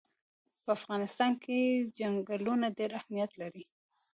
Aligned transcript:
په 0.63 0.69
افغانستان 0.77 1.31
کې 1.43 1.57
چنګلونه 1.97 2.67
ډېر 2.77 2.91
اهمیت 2.99 3.31
لري. 3.41 3.63